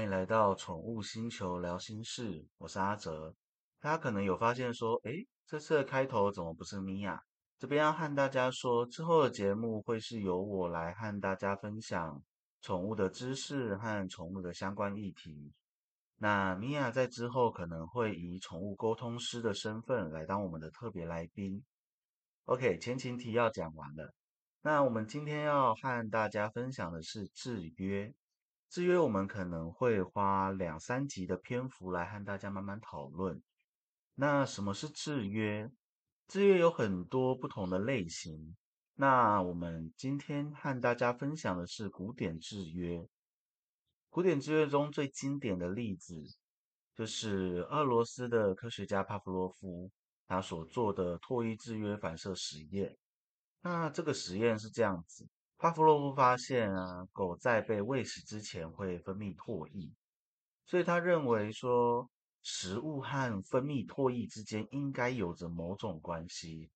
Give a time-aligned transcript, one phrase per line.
[0.00, 3.34] 欢迎来到宠物星球聊心事，我是阿哲。
[3.78, 7.22] 大家可能有发现说，诶，这次的开头怎么不是米娅？
[7.58, 12.22] 这边要和大家说，之后的节目会是由我来和大家分享
[12.62, 15.52] 宠物的知识和宠物的相关议题。
[16.16, 21.62] 那米娅在之后可能会以宠物沟通师的身份来当我们的特别来宾。
[22.46, 24.14] OK，前情提要讲完了。
[24.62, 28.10] 那我们今天要和大家分享的是制约。
[28.70, 33.42] 制约我们可能会花两三集的篇幅来和大家慢慢讨论。
[34.14, 35.68] 那什么是制约？
[36.28, 38.56] 制约有很多不同的类型。
[38.94, 43.04] 那我们今天和大家分享的是古典制约。
[44.08, 46.14] 古典制约中最经典的例子，
[46.94, 49.90] 就是俄罗斯的科学家帕夫洛夫
[50.28, 52.96] 他所做的唾液制约反射实验。
[53.62, 55.26] 那这个实验是这样子。
[55.62, 59.92] 帕夫洛夫发现啊，狗在被喂食之前会分泌唾液，
[60.64, 62.08] 所以他认为说
[62.40, 66.70] 食物和分泌唾液之间应该有着某种关系，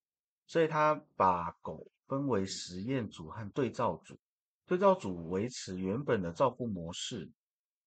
[0.46, 4.20] 所以他把狗分为实验组和对照组。
[4.66, 7.30] 对照组维持原本的照顾模式，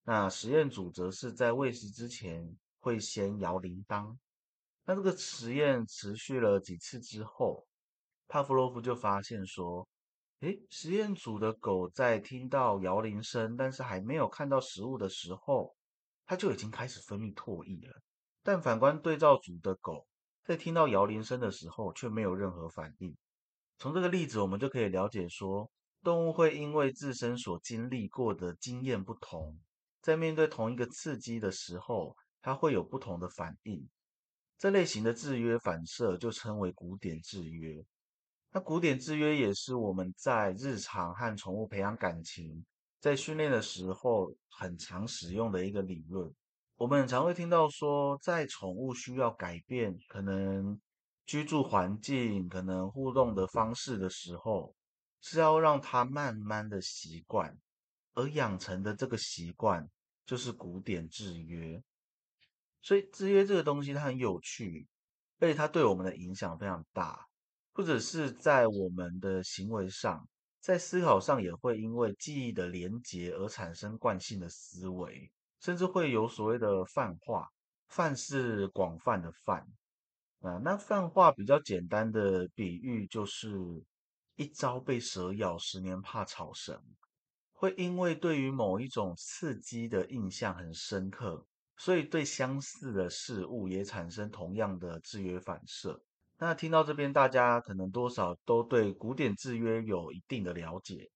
[0.04, 4.17] 那实验组则是在喂食之前会先摇铃铛。
[4.84, 7.67] 那这个实验持续了几次之后，
[8.28, 9.88] 帕夫洛夫就发现说。
[10.41, 15.75] 诶，实验组的狗在听到摇铃声，但是还没有看到食物的时候，
[16.27, 18.02] 它就已经开始分泌唾液了。
[18.43, 20.05] 但反观对照组的狗，
[20.43, 23.17] 在听到摇铃声的时候，却没有任何反应。
[23.80, 25.71] 从这个例子，我们就可以了解说，
[26.03, 29.59] 动物会因为自身所经历过的经验不同，
[30.03, 33.89] 在面对同一个刺激的时候，它会有不同的反应。
[34.59, 37.83] 这类型的制约反射就称为古典制约。
[38.52, 42.66] 那古典制约也是我们在日常和宠物培养感情，
[43.00, 46.33] 在训练的时候很常使用的一个理论。
[46.76, 50.80] 我们常会听到说，在宠物需要改变可能
[51.26, 54.73] 居住环境、可能互动的方式的时候，
[55.21, 57.58] 是要让它慢慢的习惯，
[58.14, 59.88] 而养成的这个习惯
[60.26, 61.83] 就是古典制约。
[62.82, 64.88] 所以制约这个东西它很有趣，
[65.39, 67.27] 而且它对我们的影响非常大。
[67.77, 70.27] 或者是在我们的行为上，
[70.60, 77.48] 在思考上也会因为记忆的连结而产生惯性的思维，甚至会有所谓的泛化。
[77.89, 79.60] 泛是广泛的泛
[80.39, 83.48] 啊，那泛化比较简单的比喻就是
[84.38, 86.82] 一朝被蛇咬，十年怕草绳。
[87.52, 91.45] 会因为对于某一种刺激的印象很深刻，
[91.77, 96.02] 所以对相似的事物也产生同样的制约反射。
[96.39, 101.09] 那听到这边，大家可能多少都对古典制约有一定的了解。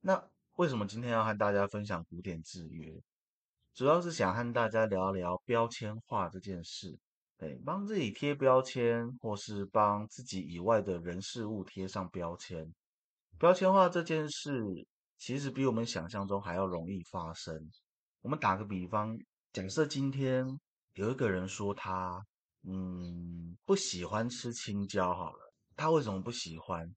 [0.00, 0.20] 那
[0.54, 3.00] 为什么今天要和大家分享古典制约？
[3.72, 6.98] 主要是想和大家聊聊标签化这件事。
[7.36, 12.74] 对，帮自己贴标签，或是帮自己以外的人事物贴上标签。
[13.38, 14.60] 标签化这件事，
[15.18, 17.70] 其实比我们想象中还要容易发生。
[18.22, 19.16] 我们打个比方，
[19.52, 20.58] 假设今天
[20.94, 22.26] 有一个人说他。
[22.70, 25.14] 嗯，不喜欢吃青椒。
[25.14, 26.94] 好了，他为什么不喜欢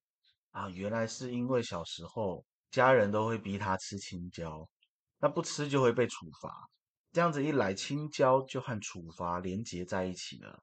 [0.49, 0.67] 啊？
[0.69, 4.67] 原来是因为小时候家人都会逼他吃青椒，
[5.19, 6.67] 那不吃就会被处罚。
[7.13, 10.61] 这样子一来，青椒就和处罚连结在一起了。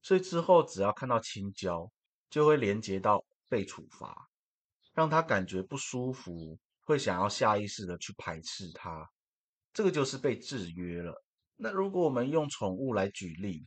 [0.00, 1.86] 所以之后只要看到青椒，
[2.30, 4.30] 就会连结到被处罚，
[4.94, 9.06] 让他感觉不舒服，会想要下意识的去排斥它。
[9.74, 11.22] 这个就是被制约了。
[11.56, 13.66] 那如果我们用宠物来举例。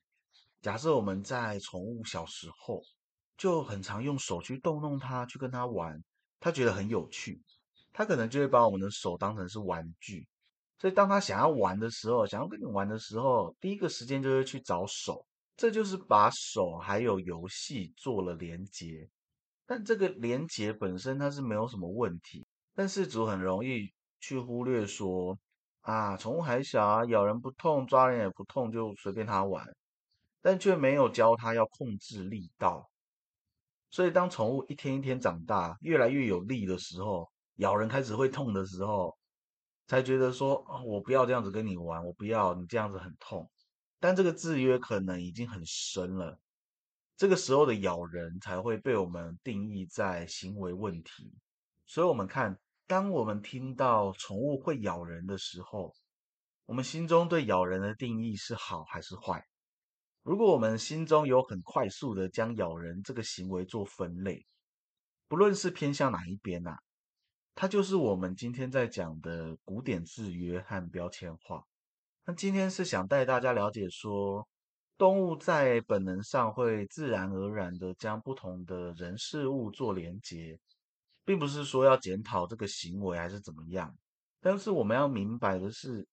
[0.66, 2.82] 假设我们在宠物小时候
[3.38, 6.04] 就很常用手去逗弄它，去跟它玩，
[6.40, 7.40] 它觉得很有趣，
[7.94, 10.28] 它可能就会把我们的手当成是玩具。
[10.80, 15.24] 所以当它想要玩的时候，想要跟你玩的时候，第一个时间就会去找手，
[15.56, 19.08] 这就是把手还有游戏做了连接。
[19.68, 23.88] 但这个连接本身它是没有什么问题，但是主很容易
[24.20, 25.38] 去忽略说
[25.82, 29.64] 啊，宠物还小啊，咬人不痛，抓人也不痛，就随便它玩。
[30.46, 32.88] 但却没有教它要控制力道，
[33.90, 39.18] 所以当宠物一天一天长大，越来越有力的时候，咬人开始会痛的时候，
[39.88, 43.50] 才觉得说：“哦，我不要这样子跟你玩，我不要你这样子很痛。”
[44.00, 46.40] 但这个制约可能已经很深了，
[47.18, 51.34] 这个时候的咬人才会被我们定义在行为问题。
[51.88, 52.56] 所以，我们看，
[52.86, 55.92] 当我们听到宠物会咬人的时候，
[56.68, 59.44] 我们心中对咬人的定义是好还是坏？
[60.26, 64.44] 如果我们心中有很快速的将咬人这个行为做分类，
[65.28, 66.76] 不论是偏向哪一边呐，
[67.54, 71.64] 它就是我们今天在讲的古典制约和标签化。
[72.26, 74.48] 那今天是想带大家了解说，
[74.98, 80.60] 动物在本能上会自然而然的将不同的人事物做连结，
[81.24, 83.96] 并不是说要检讨这个行为还是怎么样。
[84.42, 86.08] 但是我们要明白的是，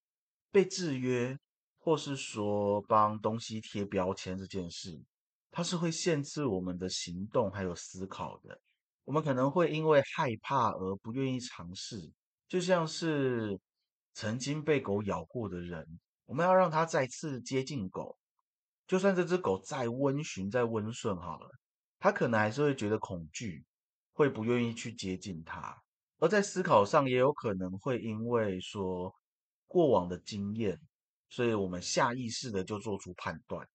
[0.51, 1.39] 被制约
[1.85, 5.03] 或是说帮东西贴标签这件事，
[5.51, 8.61] 它是会限制我们的行动还有思考的。
[9.05, 12.13] 我们可能会因为害怕而不愿意尝试，
[12.47, 13.59] 就像是
[14.15, 15.85] 曾经被狗咬过的人，
[16.25, 18.17] 我们要让他再次接近狗，
[18.87, 21.51] 就算这只狗再温驯、再温顺好了，
[21.99, 23.65] 他可能还是会觉得恐惧，
[24.13, 25.77] 会不愿意去接近它。
[26.21, 29.13] 而在思考上，也有可能会因为说
[29.67, 30.81] 过往的经验，
[31.33, 33.67] 所以我们下意识的就做出判断，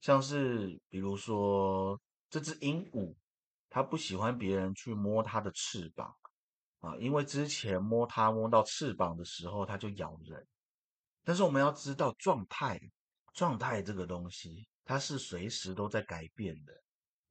[0.00, 3.14] 像是比如说这只鹦鹉。
[3.70, 6.14] 它不喜欢别人去摸它的翅膀
[6.78, 10.46] 啊，因为之前摸它摸到翅膀的时候，它就咬人。
[11.24, 12.80] 但是我们要知道，状态
[13.32, 16.72] 状态这个东西，它是随时都在改变的。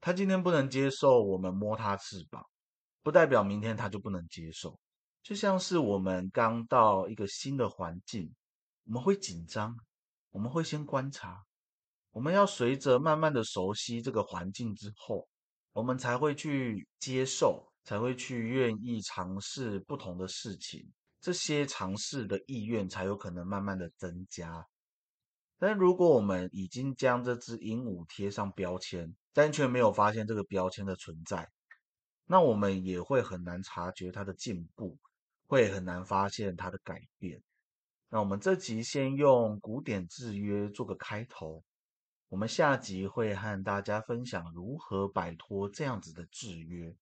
[0.01, 2.45] 它今天不能接受我们摸它翅膀，
[3.01, 4.77] 不代表明天它就不能接受。
[5.21, 8.29] 就像是我们刚到一个新的环境，
[8.85, 9.75] 我们会紧张，
[10.31, 11.43] 我们会先观察，
[12.11, 15.27] 我们要随着慢慢的熟悉这个环境之后。
[15.75, 20.87] 我们才会去接受，才会去愿意尝试不同的事情，
[21.19, 24.63] 这些尝试的意愿才有可能慢慢的增加。
[25.57, 31.49] 但如果我们已经将这只鹦鹉贴上标签，但却没有发现这个标签的存在，
[32.25, 34.99] 那我们也会很难察觉它的进步，
[35.47, 37.41] 会很难发现它的改变。
[38.13, 41.63] 那我们这集先用古典制约做个开头。
[42.29, 46.95] 我们下集会和大家分享如何摆脱这样子的制约。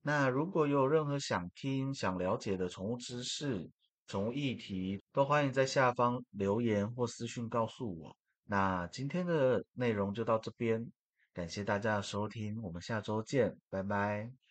[0.00, 3.70] 那如果有任何想听、想了解的宠物知识、
[4.06, 8.16] 宠物议题，都欢迎在下方留言或私讯告诉我。
[8.44, 10.90] 那今天的内容就到这边，
[11.34, 14.43] 感谢大家的收听，我们下周见，拜拜。